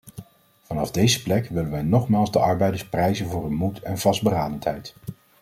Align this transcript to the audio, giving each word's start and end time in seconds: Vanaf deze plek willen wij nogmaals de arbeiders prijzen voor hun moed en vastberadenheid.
Vanaf 0.61 0.91
deze 0.91 1.21
plek 1.21 1.49
willen 1.49 1.71
wij 1.71 1.81
nogmaals 1.81 2.31
de 2.31 2.39
arbeiders 2.39 2.87
prijzen 2.87 3.27
voor 3.29 3.43
hun 3.43 3.53
moed 3.53 3.79
en 3.79 3.97
vastberadenheid. 3.97 4.95